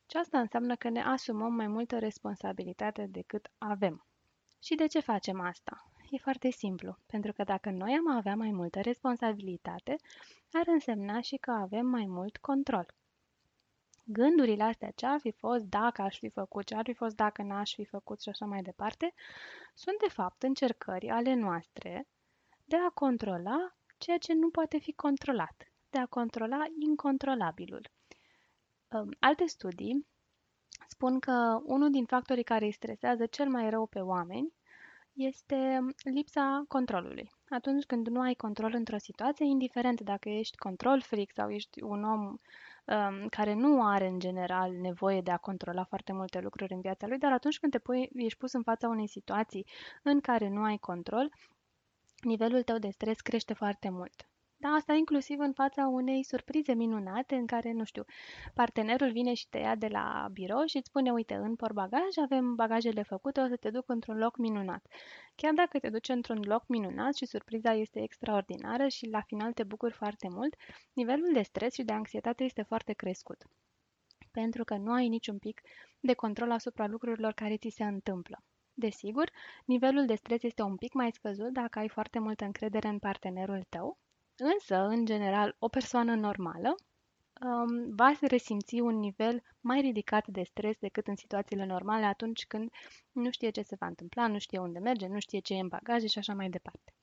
Și 0.10 0.18
asta 0.18 0.40
înseamnă 0.40 0.76
că 0.76 0.90
ne 0.90 1.02
asumăm 1.02 1.54
mai 1.54 1.68
multă 1.68 2.00
responsabilitate 2.00 3.06
decât 3.10 3.52
avem. 3.58 4.06
Și 4.64 4.76
de 4.76 4.88
ce 4.88 5.00
facem 5.00 5.40
asta? 5.40 5.92
E 6.10 6.18
foarte 6.18 6.50
simplu, 6.50 6.98
pentru 7.06 7.34
că 7.34 7.44
dacă 7.44 7.70
noi 7.70 7.94
am 7.94 8.16
avea 8.16 8.36
mai 8.36 8.52
multă 8.52 8.82
responsabilitate, 8.82 9.96
ar 10.52 10.64
însemna 10.68 11.22
și 11.22 11.36
că 11.36 11.52
avem 11.52 11.86
mai 11.86 12.06
mult 12.06 12.38
control. 12.38 12.94
Gândurile 14.06 14.64
astea, 14.64 14.92
ce 14.92 15.06
ar 15.06 15.20
fi 15.20 15.32
fost 15.32 15.64
dacă 15.64 16.02
aș 16.02 16.18
fi 16.18 16.30
făcut, 16.30 16.66
ce 16.66 16.76
ar 16.76 16.84
fi 16.84 16.94
fost 16.94 17.16
dacă 17.16 17.42
n-aș 17.42 17.74
fi 17.74 17.86
făcut 17.86 18.22
și 18.22 18.30
așa 18.30 18.46
mai 18.46 18.62
departe, 18.62 19.14
sunt 19.74 20.00
de 20.00 20.10
fapt 20.10 20.44
încercări 20.44 21.10
ale 21.10 21.34
noastre 21.34 22.08
de 22.66 22.76
a 22.76 22.90
controla 22.90 23.76
ceea 23.98 24.18
ce 24.18 24.34
nu 24.34 24.50
poate 24.50 24.78
fi 24.78 24.94
controlat, 24.94 25.73
de 25.94 26.00
a 26.00 26.06
controla 26.06 26.64
incontrolabilul. 26.80 27.90
Alte 29.20 29.46
studii 29.46 30.08
spun 30.88 31.20
că 31.20 31.60
unul 31.64 31.90
din 31.90 32.06
factorii 32.06 32.44
care 32.44 32.66
îi 32.66 32.72
stresează 32.72 33.26
cel 33.26 33.50
mai 33.50 33.70
rău 33.70 33.86
pe 33.86 34.00
oameni 34.00 34.54
este 35.14 35.86
lipsa 36.04 36.64
controlului. 36.68 37.32
Atunci 37.50 37.84
când 37.84 38.08
nu 38.08 38.22
ai 38.22 38.34
control 38.34 38.74
într-o 38.74 38.98
situație, 38.98 39.46
indiferent 39.46 40.02
dacă 40.02 40.30
ești 40.30 40.58
control 40.58 41.02
freak 41.02 41.32
sau 41.34 41.50
ești 41.50 41.84
un 41.84 42.04
om 42.04 42.22
um, 42.24 43.28
care 43.30 43.54
nu 43.54 43.86
are 43.86 44.08
în 44.08 44.20
general 44.20 44.72
nevoie 44.72 45.22
de 45.22 45.32
a 45.32 45.38
controla 45.38 45.84
foarte 45.84 46.14
multe 46.14 46.40
lucruri 46.40 46.74
în 46.74 46.82
viața 46.82 47.08
lui, 47.08 47.18
dar 47.18 47.32
atunci 47.32 47.60
când 47.60 47.72
te 47.72 47.80
pui, 47.80 48.10
ești 48.14 48.38
pus 48.38 48.54
în 48.54 48.64
fața 48.64 48.88
unei 48.88 49.08
situații 49.08 49.66
în 50.04 50.20
care 50.20 50.50
nu 50.50 50.64
ai 50.64 50.78
control, 50.78 51.32
nivelul 52.22 52.64
tău 52.64 52.78
de 52.78 52.90
stres 52.90 53.20
crește 53.22 53.54
foarte 53.54 53.90
mult. 53.90 54.28
Da, 54.64 54.70
asta 54.70 54.94
inclusiv 54.94 55.40
în 55.40 55.54
fața 55.54 55.88
unei 55.88 56.24
surprize 56.24 56.74
minunate 56.74 57.36
în 57.36 57.46
care, 57.46 57.72
nu 57.72 57.84
știu, 57.84 58.04
partenerul 58.54 59.12
vine 59.12 59.34
și 59.34 59.48
te 59.50 59.58
ia 59.58 59.76
de 59.76 59.88
la 59.88 60.28
birou 60.32 60.66
și 60.66 60.78
îți 60.78 60.88
spune, 60.88 61.12
uite, 61.12 61.34
în 61.34 61.56
portbagaj 61.56 62.18
avem 62.22 62.56
bagajele 62.56 63.02
făcute, 63.02 63.40
o 63.40 63.48
să 63.48 63.56
te 63.56 63.70
duc 63.70 63.90
într-un 63.90 64.18
loc 64.18 64.38
minunat. 64.38 64.86
Chiar 65.36 65.54
dacă 65.54 65.80
te 65.80 65.90
duci 65.90 66.10
într-un 66.10 66.40
loc 66.44 66.64
minunat 66.68 67.16
și 67.16 67.26
surpriza 67.26 67.74
este 67.74 68.02
extraordinară 68.02 68.88
și 68.88 69.10
la 69.10 69.22
final 69.22 69.54
te 69.54 69.64
bucuri 69.64 69.94
foarte 69.94 70.28
mult, 70.30 70.56
nivelul 70.94 71.30
de 71.34 71.42
stres 71.42 71.74
și 71.74 71.84
de 71.84 71.94
anxietate 71.94 72.44
este 72.44 72.62
foarte 72.62 72.94
crescut. 72.94 73.38
Pentru 74.32 74.64
că 74.64 74.76
nu 74.76 74.92
ai 74.92 75.08
niciun 75.08 75.38
pic 75.38 75.62
de 76.00 76.14
control 76.14 76.52
asupra 76.52 76.88
lucrurilor 76.88 77.34
care 77.34 77.58
ți 77.58 77.70
se 77.70 77.84
întâmplă. 77.84 78.44
Desigur, 78.74 79.30
nivelul 79.66 80.06
de 80.06 80.16
stres 80.16 80.44
este 80.44 80.62
un 80.62 80.76
pic 80.76 80.94
mai 80.94 81.12
scăzut 81.12 81.54
dacă 81.54 81.80
ai 81.80 81.90
foarte 81.90 82.20
multă 82.20 82.46
încredere 82.46 82.88
în 82.88 83.00
partenerul 83.00 83.64
tău 83.70 83.98
Însă, 84.36 84.76
în 84.76 85.06
general, 85.06 85.56
o 85.60 85.68
persoană 85.68 86.16
normală 86.16 86.76
um, 87.42 87.96
va 87.96 88.12
resimți 88.22 88.80
un 88.80 89.00
nivel 89.00 89.44
mai 89.60 89.82
ridicat 89.82 90.28
de 90.28 90.44
stres 90.44 90.78
decât 90.78 91.08
în 91.08 91.16
situațiile 91.16 91.66
normale 91.66 92.06
atunci 92.06 92.46
când 92.48 92.72
nu 93.12 93.32
știe 93.32 93.50
ce 93.50 93.62
se 93.62 93.76
va 93.80 93.86
întâmpla, 93.86 94.28
nu 94.28 94.40
știe 94.40 94.60
unde 94.60 94.80
merge, 94.80 95.08
nu 95.08 95.20
știe 95.20 95.40
ce 95.40 95.54
e 95.54 95.60
în 95.60 95.68
bagaje 95.68 96.08
și 96.08 96.18
așa 96.18 96.34
mai 96.34 96.50
departe. 96.50 96.94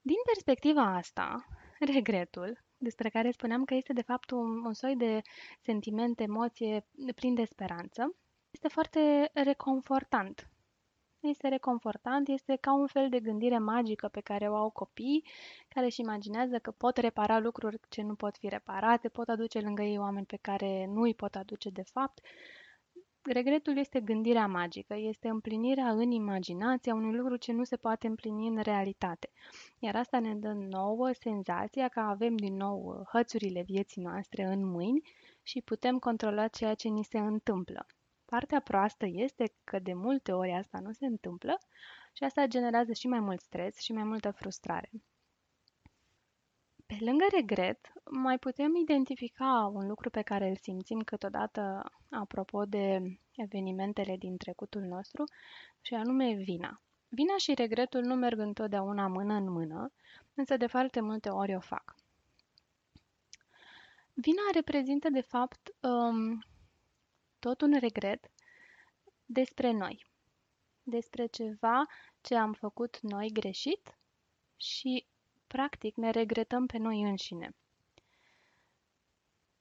Din 0.00 0.16
perspectiva 0.24 0.94
asta, 0.94 1.46
regretul, 1.94 2.64
despre 2.76 3.08
care 3.08 3.30
spuneam 3.30 3.64
că 3.64 3.74
este 3.74 3.92
de 3.92 4.02
fapt 4.02 4.30
un, 4.30 4.64
un 4.64 4.72
soi 4.72 4.96
de 4.96 5.20
sentiment, 5.60 6.20
emoție 6.20 6.86
plin 7.14 7.34
de 7.34 7.44
speranță, 7.44 8.16
este 8.50 8.68
foarte 8.68 9.30
reconfortant 9.32 10.50
este 11.20 11.48
reconfortant, 11.48 12.28
este 12.28 12.56
ca 12.60 12.72
un 12.74 12.86
fel 12.86 13.08
de 13.08 13.20
gândire 13.20 13.58
magică 13.58 14.08
pe 14.08 14.20
care 14.20 14.48
o 14.48 14.54
au 14.54 14.70
copiii, 14.70 15.24
care 15.68 15.86
își 15.86 16.00
imaginează 16.00 16.58
că 16.58 16.70
pot 16.70 16.96
repara 16.96 17.38
lucruri 17.38 17.80
ce 17.88 18.02
nu 18.02 18.14
pot 18.14 18.36
fi 18.36 18.48
reparate, 18.48 19.08
pot 19.08 19.28
aduce 19.28 19.60
lângă 19.60 19.82
ei 19.82 19.98
oameni 19.98 20.26
pe 20.26 20.38
care 20.40 20.86
nu 20.86 21.00
îi 21.00 21.14
pot 21.14 21.34
aduce 21.34 21.70
de 21.70 21.82
fapt. 21.82 22.20
Regretul 23.22 23.76
este 23.76 24.00
gândirea 24.00 24.46
magică, 24.46 24.94
este 24.96 25.28
împlinirea 25.28 25.90
în 25.90 26.10
imaginația 26.10 26.94
unui 26.94 27.16
lucru 27.16 27.36
ce 27.36 27.52
nu 27.52 27.64
se 27.64 27.76
poate 27.76 28.06
împlini 28.06 28.46
în 28.46 28.60
realitate. 28.62 29.30
Iar 29.78 29.96
asta 29.96 30.20
ne 30.20 30.34
dă 30.34 30.52
nouă 30.52 31.12
senzația 31.12 31.88
că 31.88 32.00
avem 32.00 32.36
din 32.36 32.56
nou 32.56 33.06
hățurile 33.12 33.62
vieții 33.62 34.02
noastre 34.02 34.44
în 34.44 34.66
mâini 34.66 35.02
și 35.42 35.62
putem 35.62 35.98
controla 35.98 36.48
ceea 36.48 36.74
ce 36.74 36.88
ni 36.88 37.04
se 37.04 37.18
întâmplă. 37.18 37.86
Partea 38.30 38.60
proastă 38.60 39.06
este 39.06 39.52
că 39.64 39.78
de 39.78 39.94
multe 39.94 40.32
ori 40.32 40.52
asta 40.52 40.78
nu 40.78 40.92
se 40.92 41.06
întâmplă 41.06 41.58
și 42.12 42.24
asta 42.24 42.46
generează 42.46 42.92
și 42.92 43.06
mai 43.08 43.20
mult 43.20 43.40
stres 43.40 43.78
și 43.78 43.92
mai 43.92 44.02
multă 44.02 44.30
frustrare. 44.30 44.90
Pe 46.86 46.96
lângă 47.00 47.24
regret, 47.30 47.92
mai 48.10 48.38
putem 48.38 48.76
identifica 48.76 49.70
un 49.74 49.86
lucru 49.86 50.10
pe 50.10 50.22
care 50.22 50.48
îl 50.48 50.56
simțim 50.56 51.00
câteodată 51.00 51.92
apropo 52.10 52.64
de 52.64 53.02
evenimentele 53.36 54.16
din 54.16 54.36
trecutul 54.36 54.82
nostru, 54.82 55.24
și 55.80 55.94
anume 55.94 56.32
vina. 56.32 56.80
Vina 57.08 57.36
și 57.36 57.54
regretul 57.54 58.02
nu 58.02 58.14
merg 58.14 58.38
întotdeauna 58.38 59.06
mână 59.06 59.34
în 59.34 59.50
mână, 59.50 59.92
însă 60.34 60.56
de 60.56 60.66
foarte 60.66 61.00
multe 61.00 61.28
ori 61.28 61.54
o 61.54 61.60
fac. 61.60 61.94
Vina 64.14 64.42
reprezintă, 64.52 65.08
de 65.08 65.20
fapt, 65.20 65.74
um, 65.80 66.44
tot 67.40 67.60
un 67.60 67.78
regret 67.78 68.30
despre 69.24 69.70
noi, 69.70 70.06
despre 70.82 71.26
ceva 71.26 71.86
ce 72.20 72.34
am 72.34 72.52
făcut 72.52 73.00
noi 73.00 73.30
greșit 73.32 73.98
și, 74.56 75.06
practic, 75.46 75.96
ne 75.96 76.10
regretăm 76.10 76.66
pe 76.66 76.78
noi 76.78 77.02
înșine. 77.02 77.54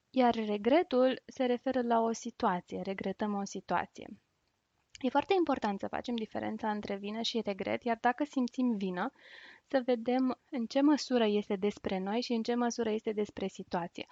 Iar 0.09 0.33
regretul 0.35 1.21
se 1.25 1.45
referă 1.45 1.81
la 1.81 1.99
o 1.99 2.11
situație, 2.11 2.81
regretăm 2.81 3.33
o 3.33 3.43
situație. 3.43 4.07
E 5.01 5.09
foarte 5.09 5.33
important 5.33 5.79
să 5.79 5.87
facem 5.87 6.15
diferența 6.15 6.71
între 6.71 6.95
vină 6.95 7.21
și 7.21 7.41
regret, 7.41 7.83
iar 7.83 7.97
dacă 8.01 8.23
simțim 8.23 8.75
vină, 8.77 9.11
să 9.69 9.81
vedem 9.85 10.39
în 10.49 10.65
ce 10.65 10.81
măsură 10.81 11.25
este 11.25 11.55
despre 11.55 11.99
noi 11.99 12.21
și 12.21 12.33
în 12.33 12.43
ce 12.43 12.55
măsură 12.55 12.89
este 12.89 13.11
despre 13.11 13.47
situație. 13.47 14.05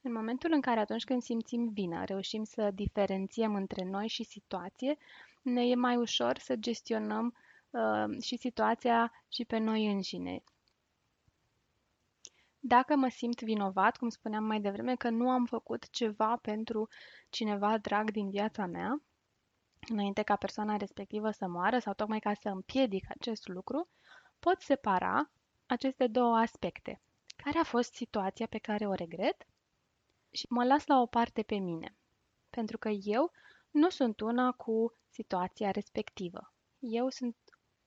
În 0.00 0.12
momentul 0.12 0.50
în 0.52 0.60
care 0.60 0.80
atunci 0.80 1.04
când 1.04 1.22
simțim 1.22 1.68
vina, 1.72 2.04
reușim 2.04 2.44
să 2.44 2.70
diferențiem 2.70 3.54
între 3.54 3.84
noi 3.84 4.08
și 4.08 4.24
situație, 4.24 4.96
ne 5.42 5.66
e 5.66 5.74
mai 5.74 5.96
ușor 5.96 6.38
să 6.38 6.56
gestionăm 6.56 7.36
uh, 7.70 8.22
și 8.22 8.36
situația 8.36 9.12
și 9.28 9.44
pe 9.44 9.58
noi 9.58 9.92
înșine. 9.92 10.42
Dacă 12.58 12.96
mă 12.96 13.08
simt 13.08 13.42
vinovat, 13.42 13.96
cum 13.96 14.08
spuneam 14.08 14.44
mai 14.44 14.60
devreme, 14.60 14.96
că 14.96 15.10
nu 15.10 15.30
am 15.30 15.44
făcut 15.44 15.90
ceva 15.90 16.36
pentru 16.42 16.88
cineva 17.30 17.78
drag 17.78 18.10
din 18.10 18.30
viața 18.30 18.66
mea, 18.66 19.02
înainte 19.88 20.22
ca 20.22 20.36
persoana 20.36 20.76
respectivă 20.76 21.30
să 21.30 21.48
moară 21.48 21.78
sau 21.78 21.94
tocmai 21.94 22.18
ca 22.18 22.34
să 22.34 22.48
împiedic 22.48 23.04
acest 23.08 23.48
lucru, 23.48 23.88
pot 24.44 24.60
separa 24.60 25.30
aceste 25.66 26.06
două 26.06 26.36
aspecte. 26.36 27.00
Care 27.44 27.58
a 27.58 27.64
fost 27.64 27.94
situația 27.94 28.46
pe 28.46 28.58
care 28.58 28.86
o 28.86 28.92
regret 28.92 29.46
și 30.30 30.46
mă 30.48 30.64
las 30.64 30.86
la 30.86 31.00
o 31.00 31.06
parte 31.06 31.42
pe 31.42 31.54
mine. 31.54 31.96
Pentru 32.50 32.78
că 32.78 32.88
eu 32.88 33.30
nu 33.70 33.88
sunt 33.88 34.20
una 34.20 34.52
cu 34.52 34.94
situația 35.10 35.70
respectivă. 35.70 36.52
Eu 36.78 37.08
sunt 37.08 37.36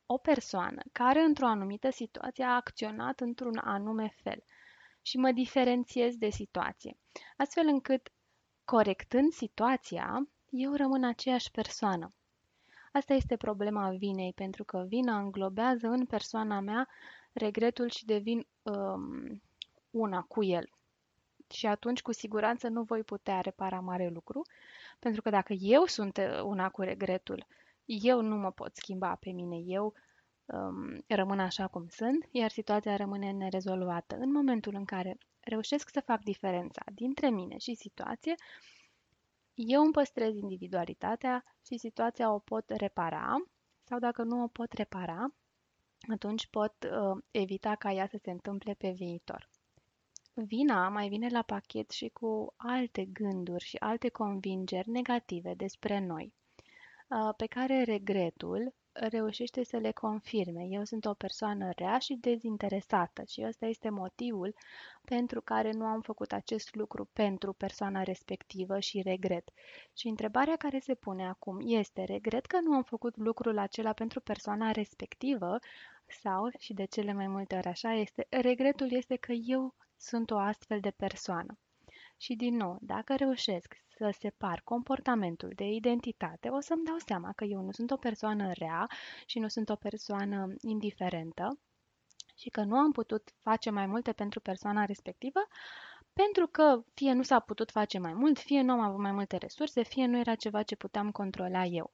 o 0.05 0.17
persoană 0.17 0.81
care 0.91 1.19
într-o 1.21 1.47
anumită 1.47 1.89
situație 1.89 2.43
a 2.43 2.55
acționat 2.55 3.19
într-un 3.19 3.57
anume 3.57 4.13
fel 4.24 4.43
și 5.01 5.17
mă 5.17 5.31
diferențiez 5.31 6.15
de 6.15 6.29
situație, 6.29 6.97
astfel 7.38 7.67
încât, 7.67 8.12
corectând 8.65 9.31
situația, 9.31 10.27
eu 10.50 10.74
rămân 10.74 11.03
aceeași 11.03 11.51
persoană. 11.51 12.13
Asta 12.96 13.14
este 13.14 13.36
problema 13.36 13.90
vinei, 13.90 14.34
pentru 14.34 14.64
că 14.64 14.86
vina 14.88 15.20
înglobează 15.20 15.88
în 15.88 16.06
persoana 16.06 16.60
mea 16.60 16.88
regretul 17.34 17.90
și 17.90 18.06
devin 18.06 18.48
um, 18.62 19.42
una 19.90 20.22
cu 20.22 20.44
el 20.44 20.70
și 21.50 21.66
atunci 21.66 22.02
cu 22.02 22.12
siguranță 22.12 22.68
nu 22.68 22.84
voi 22.84 23.04
putea 23.04 23.42
repara 23.42 23.80
mare 23.80 24.10
lucru, 24.10 24.42
pentru 25.00 25.22
că 25.22 25.30
dacă 25.30 25.54
eu 25.54 25.86
sunt 25.86 26.18
uh, 26.18 26.42
una 26.44 26.70
cu 26.70 26.82
regretul, 26.82 27.48
eu 27.86 28.22
nu 28.22 28.36
mă 28.36 28.52
pot 28.52 28.75
schimba 28.75 29.16
pe 29.16 29.32
mine, 29.32 29.58
eu 29.58 29.94
um, 30.46 31.04
rămân 31.08 31.40
așa 31.40 31.68
cum 31.68 31.88
sunt, 31.88 32.28
iar 32.32 32.52
situația 32.52 32.96
rămâne 32.96 33.32
nerezolvată. 33.32 34.16
În 34.16 34.32
momentul 34.32 34.75
în 34.75 34.86
care 34.86 35.18
reușesc 35.40 35.90
să 35.90 36.00
fac 36.00 36.24
diferența 36.24 36.82
dintre 36.94 37.30
mine 37.30 37.58
și 37.58 37.74
situație, 37.74 38.36
eu 39.55 39.81
îmi 39.81 39.91
păstrez 39.91 40.35
individualitatea 40.35 41.43
și 41.65 41.77
situația 41.77 42.33
o 42.33 42.39
pot 42.39 42.69
repara 42.69 43.35
sau 43.83 44.00
dacă 44.00 44.24
nu 44.24 44.43
o 44.43 44.47
pot 44.47 44.74
repara, 44.74 45.33
atunci 46.12 46.47
pot 46.47 46.74
uh, 46.83 47.24
evita 47.31 47.75
ca 47.75 47.91
ea 47.91 48.07
să 48.07 48.17
se 48.21 48.31
întâmple 48.31 48.74
pe 48.74 48.89
viitor. 48.89 49.50
Vina 50.33 50.89
mai 50.89 51.09
vine 51.09 51.27
la 51.29 51.41
pachet 51.41 51.89
și 51.89 52.09
cu 52.09 52.53
alte 52.55 53.05
gânduri 53.05 53.63
și 53.63 53.77
alte 53.77 54.09
convingeri 54.09 54.89
negative 54.89 55.53
despre 55.53 56.00
noi, 56.00 56.33
uh, 57.09 57.33
pe 57.38 57.45
care 57.45 57.83
regretul 57.83 58.74
reușește 59.00 59.64
să 59.64 59.78
le 59.78 59.92
confirme. 59.92 60.64
Eu 60.70 60.84
sunt 60.84 61.06
o 61.06 61.14
persoană 61.14 61.70
rea 61.75 61.98
și 61.98 62.18
dezinteresată 62.22 63.24
și 63.28 63.44
ăsta 63.48 63.66
este 63.66 63.90
motivul 63.90 64.56
pentru 65.06 65.42
care 65.42 65.72
nu 65.72 65.86
am 65.86 66.02
făcut 66.02 66.32
acest 66.32 66.75
lucru 66.75 67.06
pentru 67.14 67.54
persoana 67.54 68.04
respectivă 68.04 68.80
și 68.80 69.02
regret. 69.02 69.50
Și 69.94 70.08
întrebarea 70.08 70.56
care 70.56 70.80
se 70.80 70.96
pune 70.96 71.28
acum 71.28 71.60
este, 71.64 72.04
regret 72.04 72.46
că 72.46 72.60
nu 72.60 72.74
am 72.74 72.84
făcut 72.84 73.18
lucrul 73.18 73.58
acela 73.58 73.94
pentru 73.94 74.20
persoana 74.20 74.72
respectivă 74.72 75.60
sau, 76.22 76.50
și 76.60 76.74
de 76.74 76.86
cele 76.86 77.14
mai 77.14 77.28
multe 77.28 77.56
ori 77.56 77.68
așa 77.68 77.94
este, 77.94 78.28
regretul 78.30 78.92
este 78.92 79.16
că 79.16 79.32
eu 79.32 79.75
sunt 79.98 80.32
o 80.32 80.38
astfel 80.38 80.80
de 80.80 80.92
persoană. 80.92 81.58
Și 82.25 82.36
din 82.36 82.55
nou, 82.55 82.77
dacă 82.82 83.15
reușesc 83.15 83.75
să 83.98 84.15
separ 84.20 84.62
comportamentul 84.63 85.51
de 85.55 85.67
identitate, 85.67 86.50
o 86.50 86.60
să-mi 86.60 86.84
dau 86.84 86.98
seama 86.98 87.32
că 87.36 87.44
eu 87.44 87.62
nu 87.62 87.72
sunt 87.72 87.91
o 87.91 87.98
persoană 87.98 88.51
rea 88.51 88.88
și 89.25 89.39
nu 89.39 89.48
sunt 89.48 89.70
o 89.70 89.75
persoană 89.75 90.53
indiferentă 90.62 91.60
și 92.36 92.50
că 92.50 92.63
nu 92.63 92.75
am 92.75 92.91
putut 92.91 93.34
face 93.41 93.70
mai 93.70 93.86
multe 93.86 94.13
pentru 94.13 94.39
persoana 94.39 94.86
respectivă, 94.86 95.39
pentru 96.13 96.48
că 96.48 96.84
fie 96.94 97.13
nu 97.13 97.24
s-a 97.24 97.39
putut 97.39 97.72
face 97.72 98.00
mai 98.00 98.13
mult, 98.13 98.39
fie 98.39 98.62
nu 98.62 98.72
am 98.72 98.79
avut 98.79 99.00
mai 99.00 99.12
multe 99.12 99.38
resurse, 99.38 99.84
fie 99.84 100.05
nu 100.05 100.17
era 100.17 100.36
ceva 100.36 100.63
ce 100.63 100.75
puteam 100.75 101.12
controla 101.12 101.65
eu 101.65 101.94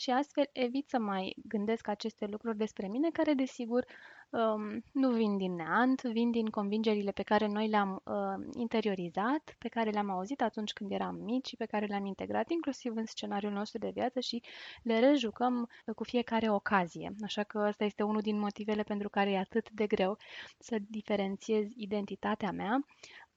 și 0.00 0.10
astfel 0.10 0.48
evit 0.52 0.88
să 0.88 0.98
mai 0.98 1.36
gândesc 1.48 1.88
aceste 1.88 2.26
lucruri 2.26 2.56
despre 2.56 2.88
mine, 2.88 3.10
care 3.10 3.32
desigur 3.32 3.84
um, 4.30 4.84
nu 4.92 5.10
vin 5.10 5.36
din 5.36 5.54
neant, 5.54 6.02
vin 6.02 6.30
din 6.30 6.46
convingerile 6.46 7.10
pe 7.10 7.22
care 7.22 7.46
noi 7.46 7.68
le-am 7.68 8.02
uh, 8.04 8.46
interiorizat, 8.52 9.54
pe 9.58 9.68
care 9.68 9.90
le-am 9.90 10.10
auzit 10.10 10.42
atunci 10.42 10.72
când 10.72 10.90
eram 10.90 11.14
mici 11.14 11.46
și 11.46 11.56
pe 11.56 11.66
care 11.66 11.86
le-am 11.86 12.04
integrat 12.04 12.50
inclusiv 12.50 12.96
în 12.96 13.06
scenariul 13.06 13.52
nostru 13.52 13.78
de 13.78 13.90
viață 13.94 14.20
și 14.20 14.42
le 14.82 14.98
rejucăm 14.98 15.68
cu 15.94 16.04
fiecare 16.04 16.50
ocazie. 16.50 17.14
Așa 17.22 17.42
că 17.42 17.64
ăsta 17.68 17.84
este 17.84 18.02
unul 18.02 18.20
din 18.20 18.38
motivele 18.38 18.82
pentru 18.82 19.08
care 19.08 19.30
e 19.30 19.38
atât 19.38 19.70
de 19.70 19.86
greu 19.86 20.16
să 20.58 20.76
diferențiez 20.88 21.66
identitatea 21.76 22.50
mea 22.50 22.80
Um, 22.80 23.27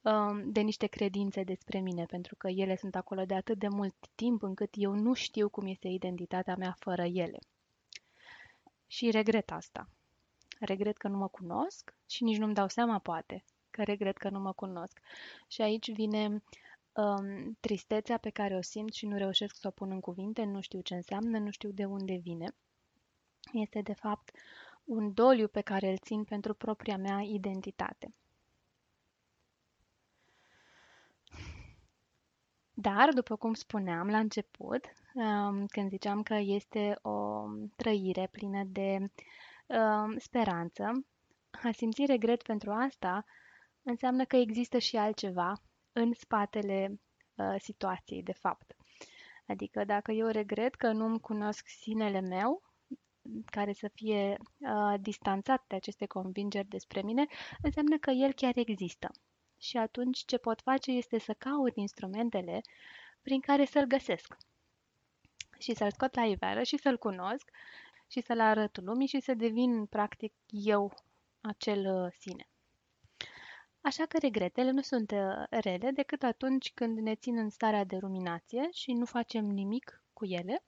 de 0.45 0.61
niște 0.61 0.87
credințe 0.87 1.43
despre 1.43 1.79
mine, 1.79 2.05
pentru 2.05 2.35
că 2.35 2.47
ele 2.47 2.75
sunt 2.75 2.95
acolo 2.95 3.25
de 3.25 3.33
atât 3.33 3.57
de 3.57 3.67
mult 3.67 3.95
timp 4.15 4.41
încât 4.43 4.69
eu 4.73 4.93
nu 4.93 5.13
știu 5.13 5.49
cum 5.49 5.67
este 5.67 5.87
identitatea 5.87 6.55
mea 6.55 6.75
fără 6.79 7.03
ele. 7.03 7.39
Și 8.87 9.11
regret 9.11 9.51
asta. 9.51 9.89
Regret 10.59 10.97
că 10.97 11.07
nu 11.07 11.17
mă 11.17 11.27
cunosc 11.27 11.93
și 12.09 12.23
nici 12.23 12.37
nu-mi 12.37 12.53
dau 12.53 12.67
seama, 12.67 12.99
poate, 12.99 13.43
că 13.69 13.83
regret 13.83 14.17
că 14.17 14.29
nu 14.29 14.39
mă 14.39 14.53
cunosc. 14.53 14.99
Și 15.47 15.61
aici 15.61 15.91
vine 15.91 16.43
um, 16.93 17.57
tristețea 17.59 18.17
pe 18.17 18.29
care 18.29 18.55
o 18.55 18.61
simt 18.61 18.93
și 18.93 19.05
nu 19.05 19.17
reușesc 19.17 19.55
să 19.55 19.67
o 19.67 19.71
pun 19.71 19.91
în 19.91 19.99
cuvinte, 19.99 20.43
nu 20.43 20.61
știu 20.61 20.81
ce 20.81 20.95
înseamnă, 20.95 21.37
nu 21.39 21.51
știu 21.51 21.69
de 21.69 21.85
unde 21.85 22.15
vine. 22.15 22.55
Este, 23.53 23.81
de 23.81 23.93
fapt, 23.93 24.31
un 24.83 25.13
doliu 25.13 25.47
pe 25.47 25.61
care 25.61 25.89
îl 25.89 25.97
țin 25.97 26.23
pentru 26.23 26.53
propria 26.53 26.97
mea 26.97 27.21
identitate. 27.21 28.13
Dar, 32.81 33.09
după 33.13 33.35
cum 33.35 33.53
spuneam 33.53 34.09
la 34.09 34.17
început, 34.17 34.85
um, 35.13 35.65
când 35.65 35.89
ziceam 35.89 36.23
că 36.23 36.33
este 36.33 36.99
o 37.01 37.45
trăire 37.75 38.27
plină 38.31 38.63
de 38.63 38.97
um, 39.65 40.17
speranță, 40.17 41.05
a 41.63 41.71
simți 41.71 42.05
regret 42.05 42.41
pentru 42.41 42.71
asta 42.71 43.25
înseamnă 43.81 44.25
că 44.25 44.35
există 44.35 44.77
și 44.77 44.97
altceva 44.97 45.53
în 45.91 46.13
spatele 46.13 46.99
uh, 47.35 47.55
situației, 47.59 48.23
de 48.23 48.33
fapt. 48.33 48.75
Adică 49.47 49.83
dacă 49.83 50.11
eu 50.11 50.27
regret 50.27 50.75
că 50.75 50.91
nu-mi 50.91 51.19
cunosc 51.19 51.67
sinele 51.67 52.19
meu, 52.19 52.61
care 53.45 53.73
să 53.73 53.89
fie 53.93 54.37
uh, 54.57 54.93
distanțat 55.01 55.63
de 55.67 55.75
aceste 55.75 56.05
convingeri 56.05 56.67
despre 56.67 57.01
mine, 57.01 57.25
înseamnă 57.61 57.97
că 57.97 58.11
el 58.11 58.33
chiar 58.33 58.51
există 58.55 59.11
și 59.61 59.77
atunci 59.77 60.23
ce 60.25 60.37
pot 60.37 60.61
face 60.61 60.91
este 60.91 61.19
să 61.19 61.33
caut 61.33 61.75
instrumentele 61.75 62.61
prin 63.21 63.39
care 63.39 63.65
să-l 63.65 63.85
găsesc 63.85 64.37
și 65.59 65.73
să-l 65.73 65.91
scot 65.91 66.15
la 66.15 66.25
iveală 66.25 66.63
și 66.63 66.77
să-l 66.77 66.97
cunosc 66.97 67.49
și 68.07 68.21
să-l 68.21 68.39
arăt 68.39 68.81
lumii 68.81 69.07
și 69.07 69.19
să 69.19 69.33
devin 69.33 69.85
practic 69.85 70.33
eu 70.47 70.93
acel 71.41 72.03
uh, 72.03 72.11
sine. 72.19 72.49
Așa 73.81 74.05
că 74.05 74.17
regretele 74.17 74.71
nu 74.71 74.81
sunt 74.81 75.11
uh, 75.11 75.43
rele 75.49 75.91
decât 75.91 76.23
atunci 76.23 76.71
când 76.73 76.97
ne 76.97 77.15
țin 77.15 77.37
în 77.37 77.49
starea 77.49 77.83
de 77.83 77.97
ruminație 77.97 78.69
și 78.71 78.91
nu 78.91 79.05
facem 79.05 79.45
nimic 79.45 80.03
cu 80.13 80.25
ele. 80.25 80.63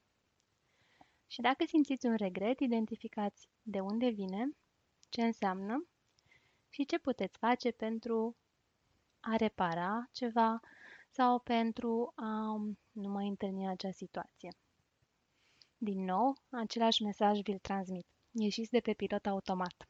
Și 1.28 1.42
dacă 1.42 1.66
simțiți 1.66 2.06
un 2.06 2.16
regret, 2.16 2.60
identificați 2.60 3.50
de 3.62 3.80
unde 3.80 4.10
vine, 4.10 4.50
ce 5.10 5.22
înseamnă 5.24 5.88
și 6.70 6.86
ce 6.86 7.00
puteți 7.00 7.38
face 7.38 7.72
pentru 7.72 8.38
a 9.26 9.36
repara 9.36 10.10
ceva 10.12 10.60
sau 11.10 11.40
pentru 11.40 12.12
a 12.16 12.56
nu 12.92 13.10
mai 13.10 13.28
întâlni 13.28 13.68
acea 13.68 13.92
situație. 13.92 14.50
Din 15.78 16.04
nou, 16.04 16.38
același 16.50 17.04
mesaj 17.04 17.40
vi-l 17.42 17.58
transmit. 17.58 18.06
Ieșiți 18.32 18.72
de 18.72 18.80
pe 18.80 18.94
pilot 18.94 19.26
automat. 19.26 19.88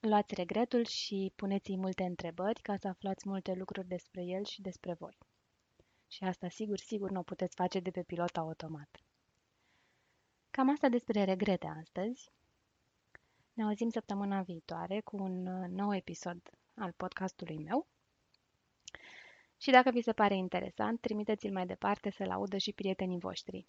Luați 0.00 0.34
regretul 0.34 0.84
și 0.84 1.32
puneți-i 1.36 1.76
multe 1.76 2.04
întrebări 2.04 2.60
ca 2.62 2.76
să 2.76 2.88
aflați 2.88 3.28
multe 3.28 3.52
lucruri 3.54 3.88
despre 3.88 4.24
el 4.24 4.44
și 4.44 4.62
despre 4.62 4.94
voi. 4.94 5.18
Și 6.08 6.24
asta 6.24 6.48
sigur, 6.48 6.78
sigur 6.78 7.10
nu 7.10 7.18
o 7.18 7.22
puteți 7.22 7.54
face 7.54 7.80
de 7.80 7.90
pe 7.90 8.02
pilot 8.02 8.36
automat. 8.36 9.02
Cam 10.50 10.70
asta 10.70 10.88
despre 10.88 11.24
regrete 11.24 11.66
astăzi. 11.66 12.30
Ne 13.52 13.64
auzim 13.64 13.90
săptămâna 13.90 14.42
viitoare 14.42 15.00
cu 15.00 15.16
un 15.16 15.42
nou 15.74 15.94
episod 15.94 16.50
al 16.74 16.92
podcastului 16.92 17.58
meu. 17.58 17.86
Și 19.58 19.70
dacă 19.70 19.90
vi 19.90 20.00
se 20.00 20.12
pare 20.12 20.34
interesant, 20.36 21.00
trimiteți-l 21.00 21.52
mai 21.52 21.66
departe 21.66 22.10
să-l 22.10 22.30
audă 22.30 22.56
și 22.56 22.72
prietenii 22.72 23.18
voștri. 23.18 23.66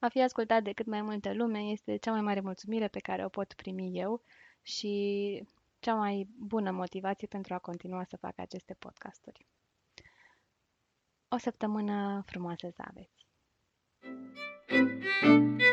A 0.00 0.08
fi 0.08 0.22
ascultat 0.22 0.62
de 0.62 0.72
cât 0.72 0.86
mai 0.86 1.02
multă 1.02 1.34
lume 1.34 1.58
este 1.58 1.96
cea 1.96 2.10
mai 2.10 2.20
mare 2.20 2.40
mulțumire 2.40 2.88
pe 2.88 2.98
care 2.98 3.24
o 3.24 3.28
pot 3.28 3.52
primi 3.52 3.98
eu 3.98 4.22
și 4.62 5.44
cea 5.78 5.94
mai 5.94 6.28
bună 6.38 6.70
motivație 6.70 7.26
pentru 7.26 7.54
a 7.54 7.58
continua 7.58 8.04
să 8.04 8.16
fac 8.16 8.38
aceste 8.38 8.74
podcasturi. 8.78 9.46
O 11.28 11.36
săptămână 11.36 12.22
frumoasă 12.26 12.68
să 12.74 12.82
aveți! 12.86 13.26
thank 15.20 15.62
you 15.62 15.67